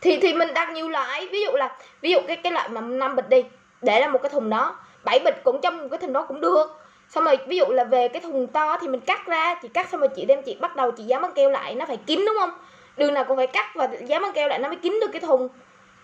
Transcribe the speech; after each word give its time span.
thì 0.00 0.18
thì 0.22 0.34
mình 0.34 0.54
đặt 0.54 0.70
nhiều 0.70 0.88
loại. 0.88 1.28
Ví 1.32 1.40
dụ 1.40 1.52
là 1.52 1.76
ví 2.00 2.10
dụ 2.10 2.18
cái 2.26 2.36
cái 2.36 2.52
loại 2.52 2.68
mà 2.68 2.80
năm 2.80 3.16
bịch 3.16 3.28
đi 3.28 3.44
để 3.82 4.00
là 4.00 4.08
một 4.08 4.22
cái 4.22 4.30
thùng 4.30 4.50
đó. 4.50 4.76
Bảy 5.04 5.18
bịch 5.24 5.40
cũng 5.44 5.60
trong 5.60 5.78
một 5.78 5.88
cái 5.90 5.98
thùng 5.98 6.12
đó 6.12 6.24
cũng 6.28 6.40
được. 6.40 6.80
Xong 7.08 7.24
rồi 7.24 7.38
ví 7.46 7.56
dụ 7.56 7.64
là 7.68 7.84
về 7.84 8.08
cái 8.08 8.22
thùng 8.22 8.46
to 8.46 8.78
thì 8.80 8.88
mình 8.88 9.00
cắt 9.00 9.26
ra 9.26 9.54
chị 9.62 9.68
cắt 9.68 9.88
xong 9.88 10.00
rồi 10.00 10.08
chị 10.16 10.24
đem 10.24 10.42
chị 10.42 10.56
bắt 10.60 10.76
đầu 10.76 10.90
chị 10.92 11.04
dán 11.04 11.22
băng 11.22 11.32
keo 11.32 11.50
lại 11.50 11.74
nó 11.74 11.86
phải 11.86 11.96
kín 11.96 12.24
đúng 12.26 12.36
không? 12.40 12.50
Đường 12.96 13.14
nào 13.14 13.24
cũng 13.24 13.36
phải 13.36 13.46
cắt 13.46 13.74
và 13.74 13.88
dán 14.06 14.22
băng 14.22 14.32
keo 14.32 14.48
lại 14.48 14.58
nó 14.58 14.68
mới 14.68 14.76
kín 14.76 14.98
được 15.00 15.08
cái 15.12 15.20
thùng. 15.20 15.48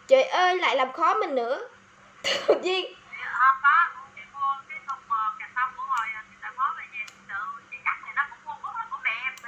Trời 0.07 0.23
ơi 0.23 0.59
lại 0.59 0.77
làm 0.77 0.93
khó 0.93 1.15
mình 1.15 1.35
nữa. 1.35 1.69
Tự 2.47 2.55
nhiên. 2.63 2.95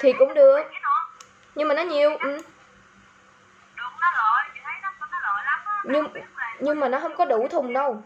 Thì 0.01 0.13
cũng 0.19 0.35
được. 0.35 0.59
nhưng 1.55 1.69
mà 1.69 1.75
nó 1.75 1.83
nhiều 1.83 2.17
ừ. 2.17 2.39
được 3.77 3.93
nó 4.01 4.11
lợi 4.17 4.49
chị 4.55 4.61
thấy 4.65 4.75
nó 4.83 4.91
nó 5.01 5.19
lợi 5.23 5.45
lắm 5.45 5.61
á 5.65 5.76
nhưng- 5.87 6.09
nhưng 6.61 6.81
mà 6.81 6.89
nó 6.89 6.99
không 7.01 7.17
có 7.17 7.25
đủ 7.25 7.49
thùng 7.49 7.73
đâu. 7.73 8.03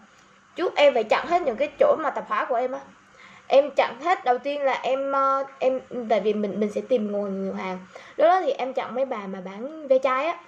Chút 0.57 0.73
em 0.77 0.95
phải 0.95 1.05
chặn 1.05 1.27
hết 1.27 1.43
những 1.43 1.57
cái 1.57 1.69
chỗ 1.79 1.97
mà 1.99 2.11
tạp 2.11 2.29
hóa 2.29 2.45
của 2.45 2.55
em 2.55 2.73
á. 2.73 2.81
Em 3.47 3.71
chặn 3.71 4.01
hết, 4.01 4.25
đầu 4.25 4.39
tiên 4.39 4.63
là 4.63 4.79
em 4.83 5.13
ờ, 5.13 5.45
em, 5.59 5.81
tại 6.11 6.21
vì 6.21 6.35
mình 6.35 6.61
mình 6.61 6.73
sẽ 6.73 6.81
tìm 6.89 7.13
nguồn 7.13 7.43
nhiều 7.43 7.55
hàng. 7.55 7.79
Lúc 8.17 8.25
đó 8.25 8.41
thì 8.41 8.51
em 8.51 8.73
chặn 8.73 8.95
mấy 8.95 9.05
bà 9.05 9.19
mà 9.27 9.39
bán 9.45 9.89
ve 9.89 9.99
chai 9.99 10.27
á. 10.27 10.39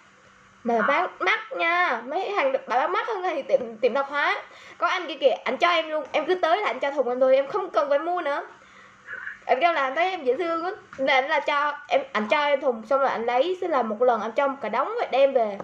Mà 0.65 0.83
bán 0.83 1.11
mắc 1.19 1.41
nha, 1.53 2.03
mấy 2.07 2.31
hàng 2.31 2.53
bà 2.53 2.77
bán 2.77 2.93
mắc 2.93 3.07
hơn 3.09 3.23
thì 3.35 3.43
tiệm 3.43 3.77
tiệm 3.77 3.95
tạp 3.95 4.07
hóa. 4.09 4.43
Có 4.79 4.87
anh 4.87 5.07
kia 5.09 5.15
kìa 5.21 5.35
anh 5.45 5.57
cho 5.57 5.69
em 5.69 5.89
luôn. 5.89 6.05
Em 6.13 6.27
cứ 6.27 6.35
tới 6.35 6.61
là 6.61 6.67
anh 6.67 6.81
cho 6.81 6.91
thùng 6.91 7.09
em 7.09 7.21
thôi, 7.21 7.37
em 7.37 7.47
không 7.47 7.71
cần 7.71 7.89
phải 7.89 7.99
mua 7.99 8.21
nữa. 8.21 8.47
Anh 9.47 9.61
kêu 9.61 9.73
là 9.73 9.83
anh 9.83 9.95
thấy 9.95 10.11
em 10.11 10.25
dễ 10.25 10.37
thương 10.37 10.65
quá 10.65 10.73
là 10.97 11.15
anh 11.15 11.29
là 11.29 11.41
cho 11.41 11.79
em 11.89 12.01
anh 12.13 12.29
cho 12.31 12.45
em 12.45 12.61
thùng, 12.61 12.87
xong 12.87 13.01
rồi 13.01 13.11
anh 13.11 13.27
lấy, 13.27 13.59
sẽ 13.61 13.69
là 13.69 13.83
một 13.83 14.03
lần 14.03 14.21
anh 14.21 14.33
cho 14.33 14.49
một 14.49 14.57
cả 14.63 14.69
đống 14.69 14.89
rồi 14.89 15.07
đem 15.11 15.33
về 15.33 15.59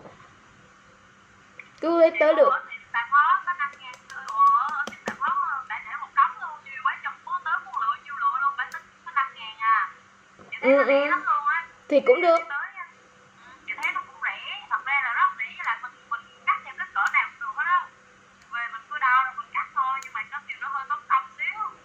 cứ 1.80 2.01
lấy 2.01 2.10
tới 2.21 2.34
được. 2.34 2.51
Ở 2.51 2.60
tiệm 2.71 2.80
tạp 2.93 3.07
hóa 3.10 3.43
có 3.46 3.52
5 3.59 3.71
ngàn 3.80 3.93
Ủa, 4.26 4.76
ở 4.76 4.84
tiệm 4.87 4.98
tạp 5.07 5.16
hóa 5.18 5.65
bạn 5.68 5.82
để 5.84 5.96
một 6.01 6.09
đống 6.16 6.30
luôn. 6.40 6.59
Nhiều 6.65 6.82
quá 6.84 6.96
trong 7.04 7.15
phố 7.24 7.32
tới 7.45 7.54
muốn 7.65 7.74
lựa 7.80 7.96
nhiêu 8.04 8.15
lựa 8.15 8.38
luôn. 8.43 8.52
Bạn 8.57 8.68
tính 8.73 8.82
có 9.04 9.10
5 9.15 9.26
ngàn 9.34 9.59
à. 9.59 9.88
Ừ, 10.60 10.84
ừ. 10.87 11.01
thì 11.88 12.01
cũng 12.06 12.21
được. 12.21 12.38
Ừ, 12.38 12.45
cũng 12.45 12.51
được 12.51 12.59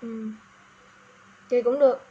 ừ. 0.02 0.32
thì 1.50 1.62
cũng 1.62 1.80
được. 1.80 2.02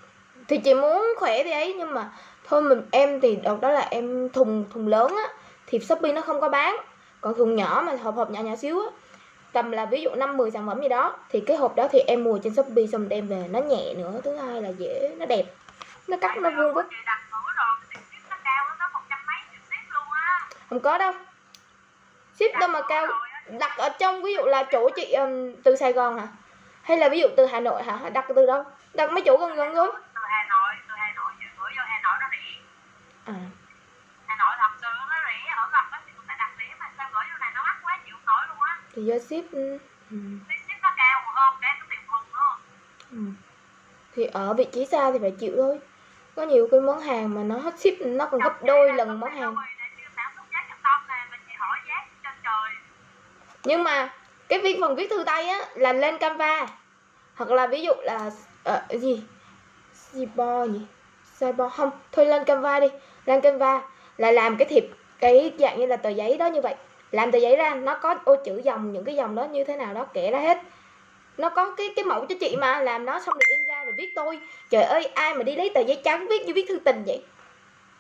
Thì 0.49 0.59
chị 0.59 0.75
muốn 0.75 1.15
khỏe 1.19 1.43
thì 1.45 1.51
ấy 1.51 1.75
nhưng 1.79 1.95
mà 1.95 2.11
thôi 2.45 2.63
mình 2.63 2.83
em 2.91 3.21
thì 3.21 3.37
đợt 3.37 3.61
đó 3.61 3.71
là 3.71 3.81
em 3.91 4.29
thùng 4.29 4.65
thùng 4.71 4.89
lớn 4.89 5.17
á. 5.17 5.35
Thì 5.67 5.79
shopee 5.79 6.13
nó 6.13 6.21
không 6.21 6.41
có 6.41 6.49
bán 6.49 6.77
còn 7.23 7.35
thùng 7.35 7.57
nhỏ 7.57 7.83
mà 7.87 7.93
hộp 8.03 8.15
hộp 8.15 8.31
nhỏ 8.31 8.41
nhỏ 8.41 8.57
xíu 8.57 8.81
á 8.81 8.87
tầm 9.53 9.71
là 9.71 9.87
ví 9.87 10.03
dụ 10.03 10.11
năm 10.15 10.37
10 10.37 10.51
sản 10.51 10.67
phẩm 10.67 10.81
gì 10.83 10.89
đó 10.89 11.17
thì 11.29 11.41
cái 11.47 11.57
hộp 11.57 11.77
đó 11.77 11.89
thì 11.93 11.99
em 11.99 12.25
mua 12.25 12.39
trên 12.39 12.55
shopee 12.55 12.87
xong 12.93 13.09
đem 13.09 13.29
về 13.29 13.49
nó 13.51 13.61
nhẹ 13.61 13.95
nữa 13.95 14.21
thứ 14.25 14.37
hai 14.37 14.63
là 14.63 14.69
dễ 14.69 15.15
nó 15.19 15.27
đẹp. 15.27 15.45
Nó 16.09 16.17
cắt 16.21 16.37
nó 16.37 16.51
vuông 16.51 16.75
vức 16.75 16.87
không 20.73 20.81
có 20.81 20.99
đâu. 20.99 21.13
Ship 22.35 22.59
đâu 22.61 22.69
mà 22.69 22.81
cao. 22.89 23.07
Đặt 23.59 23.77
ở 23.77 23.89
trong 23.89 24.23
ví 24.23 24.35
dụ 24.35 24.43
là 24.43 24.63
chỗ 24.73 24.91
chị 24.97 25.13
ừm, 25.13 25.63
từ 25.63 25.77
sài 25.77 25.93
gòn 25.93 26.19
hả? 26.19 26.27
Hay 26.83 26.97
là 26.97 27.09
ví 27.09 27.21
dụ 27.21 27.29
từ 27.37 27.47
hà 27.47 27.61
nội 27.61 27.83
hả? 27.83 28.11
Đặt 28.11 28.25
từ 28.37 28.47
đâu? 28.47 28.65
Đặt 28.95 29.13
mấy 29.13 29.23
chỗ 29.27 29.37
gần 29.37 29.57
gần 29.57 29.75
thôi. 29.75 29.91
Từ 30.15 30.21
Hà 30.29 30.47
Nội 30.51 30.75
Từ 30.89 30.95
Hà 30.97 31.13
Nội 31.17 31.33
gửi 31.41 31.71
vô 31.77 31.83
Hà 31.87 32.01
Nội 32.03 32.15
nó 32.21 32.27
rẻ. 32.31 32.39
À 33.25 33.41
Hà 34.27 34.37
Nội 34.37 34.55
thật 34.59 34.73
sự 34.81 34.89
nó 35.11 35.17
rẻ 35.27 35.55
Ở 35.57 35.69
gần 35.73 35.85
đó 35.93 35.99
thì 36.07 36.13
cũng 36.17 36.27
phải 36.27 36.37
đặt 36.39 36.51
rẻ 36.59 36.65
Mà 36.79 36.91
sao 36.97 37.09
gửi 37.13 37.25
vô 37.33 37.39
này 37.41 37.51
nó 37.55 37.63
mắc 37.63 37.77
quá 37.83 37.99
chịu 38.07 38.15
không 38.15 38.27
nổi 38.27 38.47
luôn 38.49 38.59
á 38.61 38.79
thì 39.03 39.09
do 39.09 39.19
ship 39.19 39.53
ừ. 39.53 39.79
Ship 40.11 40.83
nó 40.83 40.89
cao 40.97 41.23
hơn 41.35 41.55
cái 41.61 41.71
cái 41.79 41.87
tiền 41.91 41.99
thùng 42.09 42.33
nữa 42.33 42.57
Ừ. 43.11 43.33
thì 44.15 44.25
ở 44.33 44.55
vị 44.55 44.67
trí 44.73 44.85
xa 44.87 45.13
thì 45.13 45.19
phải 45.19 45.31
chịu 45.31 45.53
thôi. 45.57 45.79
Có 46.37 46.43
nhiều 46.43 46.69
cái 46.71 46.81
món 46.81 47.01
hàng 47.01 47.35
mà 47.35 47.43
nó 47.43 47.57
hết 47.57 47.79
ship 47.79 48.07
nó 48.07 48.27
còn 48.27 48.41
gấp 48.41 48.65
đôi 48.65 48.93
lần 48.93 49.21
món 49.21 49.35
hàng. 49.35 49.55
nhưng 53.65 53.83
mà 53.83 54.13
cái 54.49 54.59
viết 54.59 54.77
phần 54.81 54.95
viết 54.95 55.11
thư 55.11 55.25
tay 55.25 55.49
á 55.49 55.59
là 55.75 55.93
lên 55.93 56.19
canva. 56.19 56.67
Hoặc 57.35 57.51
là 57.51 57.67
ví 57.67 57.83
dụ 57.83 57.93
là 58.03 58.31
ờ, 58.65 58.83
gì? 58.91 59.25
Cybo 60.13 60.67
gì 60.67 60.87
Cybo 61.41 61.69
không 61.69 61.91
thôi 62.13 62.27
lên 62.27 62.45
canva 62.45 62.81
đi. 62.81 62.89
Lên 63.25 63.41
canva 63.41 63.81
là 64.17 64.31
làm 64.33 64.57
cái 64.57 64.69
thiệp 64.69 64.85
cái 65.19 65.53
dạng 65.59 65.79
như 65.79 65.87
là 65.87 65.97
tờ 65.97 66.09
giấy 66.09 66.37
đó 66.39 66.47
như 66.47 66.61
vậy 66.61 66.75
làm 67.13 67.33
tờ 67.33 67.39
giấy 67.39 67.57
ra 67.57 67.75
nó 67.75 67.95
có 67.95 68.15
ô 68.25 68.37
chữ 68.45 68.61
dòng 68.65 68.93
những 68.93 69.05
cái 69.05 69.15
dòng 69.15 69.35
đó 69.35 69.45
như 69.45 69.65
thế 69.65 69.77
nào 69.77 69.95
đó 69.95 70.07
kể 70.15 70.31
ra 70.31 70.39
hết. 70.39 70.59
Nó 71.39 71.49
có 71.49 71.75
cái 71.77 71.93
cái 71.97 72.05
mẫu 72.05 72.27
cho 72.29 72.35
chị 72.41 72.57
mà 72.57 72.81
làm 72.81 73.05
nó 73.05 73.21
xong 73.21 73.35
rồi 73.35 73.45
in 73.49 73.67
ra 73.67 73.85
rồi 73.85 73.93
viết 73.93 74.13
tôi. 74.15 74.41
Trời 74.71 74.83
ơi 74.83 75.05
ai 75.15 75.35
mà 75.35 75.43
đi 75.43 75.57
lấy 75.57 75.71
tờ 75.75 75.81
giấy 75.81 76.01
trắng 76.05 76.27
viết 76.31 76.47
như 76.47 76.53
viết 76.55 76.67
thư 76.69 76.79
tình 76.85 77.03
vậy? 77.07 77.23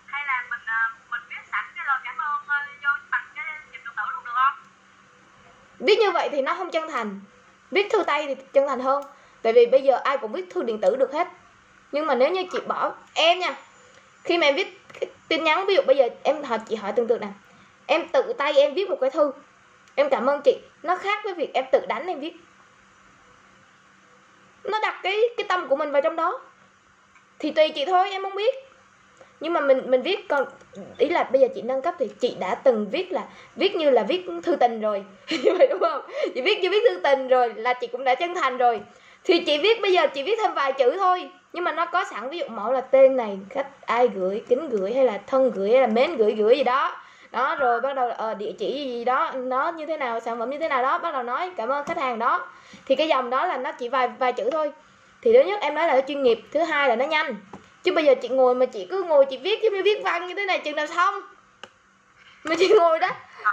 Hay 0.06 0.22
là 0.26 0.44
mình 0.50 0.60
ờ, 0.66 0.96
mình 1.10 1.20
viết 1.28 1.50
sẵn 1.52 1.64
cái 1.76 1.84
lời 1.86 1.98
cảm 2.04 2.16
ơn 2.18 2.40
ờ, 2.46 2.56
vô 2.82 2.90
bằng 3.10 3.24
cái 3.34 3.44
dịp 3.72 3.78
điện 3.84 3.92
tử 3.96 4.02
luôn 4.14 4.24
được 4.24 4.32
không? 4.34 4.54
Viết 5.78 5.98
như 5.98 6.10
vậy 6.10 6.28
thì 6.32 6.42
nó 6.42 6.54
không 6.54 6.70
chân 6.70 6.90
thành. 6.90 7.20
Viết 7.70 7.86
thư 7.92 8.02
tay 8.02 8.26
thì 8.26 8.34
chân 8.52 8.68
thành 8.68 8.80
hơn. 8.80 9.04
Tại 9.42 9.52
vì 9.52 9.66
bây 9.66 9.82
giờ 9.82 9.96
ai 10.04 10.18
cũng 10.18 10.32
viết 10.32 10.44
thư 10.50 10.62
điện 10.62 10.80
tử 10.80 10.96
được 10.96 11.12
hết. 11.12 11.28
Nhưng 11.92 12.06
mà 12.06 12.14
nếu 12.14 12.30
như 12.30 12.42
chị 12.52 12.58
bỏ 12.66 12.92
em 13.14 13.38
nha 13.38 13.54
khi 14.24 14.38
mà 14.38 14.46
em 14.46 14.54
viết 14.54 14.80
tin 15.28 15.44
nhắn 15.44 15.66
ví 15.66 15.74
dụ 15.74 15.82
bây 15.86 15.96
giờ 15.96 16.08
em 16.22 16.44
hỏi 16.44 16.58
chị 16.68 16.76
hỏi 16.76 16.92
tương 16.92 17.08
tự 17.08 17.18
nè 17.18 17.26
em 17.92 18.08
tự 18.08 18.32
tay 18.38 18.52
em 18.52 18.74
viết 18.74 18.90
một 18.90 18.98
cái 19.00 19.10
thư. 19.10 19.32
Em 19.94 20.08
cảm 20.10 20.26
ơn 20.26 20.40
chị. 20.44 20.58
Nó 20.82 20.96
khác 20.96 21.20
với 21.24 21.34
việc 21.34 21.54
em 21.54 21.64
tự 21.72 21.80
đánh 21.88 22.06
em 22.06 22.20
viết. 22.20 22.36
Nó 24.64 24.80
đặt 24.80 25.00
cái 25.02 25.20
cái 25.36 25.46
tâm 25.48 25.68
của 25.68 25.76
mình 25.76 25.90
vào 25.90 26.02
trong 26.02 26.16
đó. 26.16 26.40
Thì 27.38 27.50
tùy 27.50 27.68
chị 27.68 27.84
thôi, 27.84 28.10
em 28.10 28.22
không 28.22 28.34
biết. 28.34 28.54
Nhưng 29.40 29.52
mà 29.52 29.60
mình 29.60 29.90
mình 29.90 30.02
viết 30.02 30.28
còn, 30.28 30.44
ý 30.98 31.08
là 31.08 31.24
bây 31.24 31.40
giờ 31.40 31.48
chị 31.54 31.62
nâng 31.62 31.82
cấp 31.82 31.94
thì 31.98 32.08
chị 32.20 32.36
đã 32.40 32.54
từng 32.54 32.88
viết 32.90 33.12
là, 33.12 33.24
viết 33.56 33.76
như 33.76 33.90
là 33.90 34.02
viết 34.02 34.26
thư 34.42 34.56
tình 34.56 34.80
rồi. 34.80 35.04
Như 35.44 35.54
vậy 35.58 35.66
đúng 35.70 35.80
không? 35.80 36.02
Chị 36.34 36.42
viết 36.42 36.60
như 36.60 36.70
viết 36.70 36.82
thư 36.88 37.00
tình 37.00 37.28
rồi 37.28 37.54
là 37.54 37.72
chị 37.72 37.86
cũng 37.86 38.04
đã 38.04 38.14
chân 38.14 38.34
thành 38.34 38.58
rồi. 38.58 38.80
Thì 39.24 39.44
chị 39.44 39.58
viết, 39.58 39.80
bây 39.82 39.92
giờ 39.92 40.06
chị 40.14 40.22
viết 40.22 40.38
thêm 40.42 40.54
vài 40.54 40.72
chữ 40.72 40.96
thôi. 40.98 41.30
Nhưng 41.52 41.64
mà 41.64 41.72
nó 41.72 41.86
có 41.86 42.04
sẵn 42.10 42.30
ví 42.30 42.38
dụ 42.38 42.44
mẫu 42.48 42.72
là 42.72 42.80
tên 42.80 43.16
này, 43.16 43.38
khách 43.50 43.86
ai 43.86 44.08
gửi, 44.08 44.42
kính 44.48 44.68
gửi 44.68 44.94
hay 44.94 45.04
là 45.04 45.20
thân 45.26 45.50
gửi 45.50 45.70
hay 45.70 45.80
là 45.80 45.86
mến 45.86 46.16
gửi 46.16 46.32
gửi 46.32 46.56
gì 46.56 46.64
đó 46.64 46.96
đó 47.32 47.54
rồi 47.54 47.80
bắt 47.80 47.92
đầu 47.96 48.08
ờ, 48.08 48.34
địa 48.34 48.52
chỉ 48.58 48.72
gì, 48.72 48.92
gì 48.92 49.04
đó 49.04 49.32
nó 49.34 49.68
như 49.68 49.86
thế 49.86 49.96
nào 49.96 50.20
sản 50.20 50.38
phẩm 50.38 50.50
như 50.50 50.58
thế 50.58 50.68
nào 50.68 50.82
đó 50.82 50.98
bắt 50.98 51.12
đầu 51.12 51.22
nói 51.22 51.52
cảm 51.56 51.68
ơn 51.68 51.84
khách 51.84 51.98
hàng 51.98 52.18
đó. 52.18 52.46
Thì 52.86 52.96
cái 52.96 53.08
dòng 53.08 53.30
đó 53.30 53.46
là 53.46 53.56
nó 53.56 53.72
chỉ 53.72 53.88
vài 53.88 54.08
vài 54.08 54.32
chữ 54.32 54.50
thôi. 54.52 54.72
Thì 55.22 55.32
thứ 55.32 55.40
nhất 55.40 55.60
em 55.60 55.74
nói 55.74 55.86
là 55.86 55.94
nó 55.94 56.00
chuyên 56.08 56.22
nghiệp 56.22 56.40
thứ 56.52 56.60
hai 56.62 56.88
là 56.88 56.96
nó 56.96 57.04
nhanh. 57.04 57.36
Chứ 57.82 57.92
bây 57.94 58.04
giờ 58.04 58.14
chị 58.22 58.28
ngồi 58.28 58.54
mà 58.54 58.66
chị 58.66 58.86
cứ 58.90 59.02
ngồi 59.02 59.26
chị 59.30 59.36
viết 59.36 59.62
giống 59.62 59.72
như 59.72 59.82
viết 59.82 60.02
văn 60.04 60.26
như 60.26 60.34
thế 60.34 60.46
này 60.46 60.58
chừng 60.58 60.76
nào 60.76 60.86
xong 60.86 61.14
mà 62.44 62.54
chị 62.58 62.68
ngồi 62.78 62.98
đó. 62.98 63.08
Ờ 63.44 63.52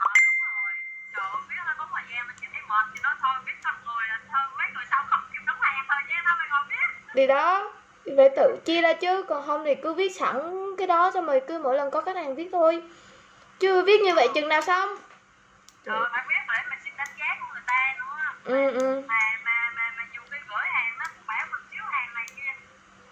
chứ 1.13 1.21
thì 7.13 7.27
đó 7.27 7.71
thì 8.05 8.11
phải 8.17 8.29
tự 8.29 8.57
chia 8.65 8.81
ra 8.81 8.93
chứ 8.93 9.23
còn 9.23 9.45
không 9.45 9.65
thì 9.65 9.75
cứ 9.75 9.93
viết 9.93 10.15
sẵn 10.15 10.51
cái 10.77 10.87
đó 10.87 11.11
xong 11.13 11.25
rồi 11.25 11.41
cứ 11.47 11.59
mỗi 11.59 11.75
lần 11.75 11.91
có 11.91 12.01
khách 12.01 12.15
hàng 12.15 12.35
viết 12.35 12.49
thôi 12.51 12.81
chứ 13.59 13.83
viết 13.85 14.01
như 14.01 14.13
vậy 14.15 14.27
chừng 14.35 14.49
nào 14.49 14.61
xong. 14.61 14.89
Trời 15.85 15.97
phải 16.11 16.23
viết 16.29 16.43
để 16.47 16.59
mình 16.69 16.79
xin 16.83 16.93
đánh 16.97 17.13
giá 17.19 17.25
của 17.39 17.47
người 17.53 17.63
ta 17.67 17.95
nữa. 17.99 18.15
Ừ 18.43 18.71
ừ. 18.71 19.03
Mà 19.07 19.21
mà 19.45 19.57
mà 19.75 19.85
mà 19.97 20.03
nhiều 20.13 20.21
khi 20.31 20.37
gửi 20.49 20.65
hàng 20.73 20.97
nó 20.99 21.05
cũng 21.15 21.25
bảo 21.27 21.45
mình 21.51 21.61
thiếu 21.71 21.83
hàng 21.91 22.13
này 22.13 22.25
kia. 22.35 22.51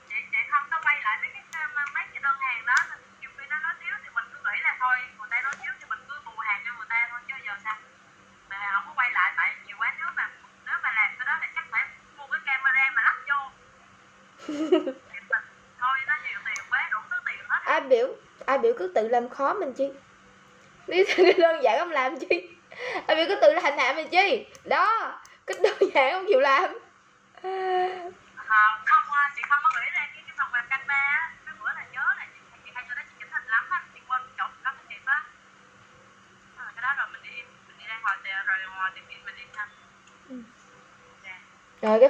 Chị 0.09 0.15
chị 0.31 0.37
không 0.51 0.63
có 0.71 0.77
quay 0.83 1.01
lại 1.03 1.17
mấy 1.21 1.29
cái 1.33 1.43
ờ, 1.75 1.83
mấy 1.95 2.03
cái 2.13 2.21
đơn 2.23 2.35
hàng 2.39 2.65
đó. 2.65 2.75
Nhiều 3.21 3.29
khi 3.37 3.43
nó 3.49 3.59
nói 3.59 3.73
thiếu 3.81 3.93
thì 4.03 4.09
mình 4.15 4.25
cứ 4.33 4.39
nghĩ 4.45 4.57
là 4.63 4.77
thôi 4.79 4.95
người 5.17 5.27
ta 5.31 5.41
nói 5.41 5.53
thiếu 5.61 5.71
thì 5.79 5.85
mình 5.89 5.99
cứ 6.07 6.15
bù 6.25 6.33
hàng 6.37 6.61
cho 6.65 6.71
người 6.77 6.89
ta 6.89 7.07
thôi 7.11 7.19
chứ 7.27 7.35
giờ 7.45 7.53
sao? 7.63 7.75
Mà 8.49 8.57
không 8.73 8.83
có 8.87 8.93
quay 8.95 9.09
lại 9.11 9.33
tại 9.37 9.55
nhiều 9.65 9.77
quá 9.79 9.93
nếu 9.97 10.07
mà 10.15 10.29
nếu 10.65 10.77
mà 10.83 10.89
làm 10.97 11.09
cái 11.17 11.25
đó 11.29 11.33
thì 11.41 11.47
chắc 11.55 11.65
phải 11.71 11.83
mua 12.17 12.27
cái 12.31 12.41
camera 12.45 12.85
mà 12.95 13.01
lắp 13.07 13.17
vô. 13.29 13.39
Thôi 15.81 15.97
nó 16.07 16.13
nhiều 16.25 16.39
tiền 16.45 16.65
quá 16.69 16.89
đủ 16.91 16.99
thứ 17.09 17.17
tiền 17.25 17.39
hết. 17.49 17.61
Ai 17.65 17.81
biểu 17.81 18.07
ai 18.45 18.57
biểu 18.57 18.73
cứ 18.79 18.91
tự 18.95 19.07
làm 19.07 19.29
khó 19.29 19.53
mình 19.53 19.73
chi 19.73 19.89
đi 20.87 21.03
đơn 21.37 21.63
giản 21.63 21.79
không 21.79 21.91
làm 21.91 22.19
chi? 22.19 22.49
Tại 23.07 23.15
biết 23.15 23.25
cái 23.27 23.37
từ 23.41 23.53
là 23.53 23.61
hành 23.61 23.77
hạ 23.77 23.93
mày 23.93 24.05
chi? 24.05 24.45
Đó 24.63 25.19
cái 25.47 25.57
đơn 25.63 25.77
giản 25.93 26.13
không 26.13 26.25
chịu 26.27 26.39
làm. 26.39 26.63
À, 27.43 28.79
không 28.85 29.03
ờ, 29.09 29.23
chị 29.35 29.41
không 29.49 29.59
có 29.63 29.69
nghĩ 29.75 29.87
ra 29.93 30.07
cái 30.13 30.23
cái 30.27 30.35
phòng 30.37 30.49
bàn 30.53 30.65
canh 30.69 30.87
ba 30.87 31.31
cái 31.45 31.55
bữa 31.59 31.71
là 31.75 31.85
nhớ 31.93 32.01
là 32.17 32.25
chị, 32.33 32.39
chị 32.65 32.71
hay 32.73 32.85
cho 32.89 32.95
nó 32.95 33.01
chị 33.09 33.13
chỉnh 33.19 33.29
hình 33.31 33.47
lắm 33.47 33.63
á 33.69 33.83
chị 33.93 33.99
quên 34.07 34.21
chọn 34.37 34.51
lắm 34.63 34.75
chị 34.89 34.95
á. 35.05 35.23
À, 36.57 36.71
cái 36.75 36.81
đó 36.81 36.93
rồi 36.97 37.07
mình 37.11 37.21
đi 37.23 37.35
mình 37.67 37.77
đi 37.79 37.85
ra 37.87 37.99
hồi 38.03 38.15
rồi 38.47 38.89
tìm 38.95 39.03
kiếm 39.09 39.19
mình 39.25 39.35
đi 39.37 39.43
thăm. 39.55 39.69
Ừ. 40.29 40.35
yeah. 41.23 41.41
rồi 41.81 41.99
cái 41.99 42.05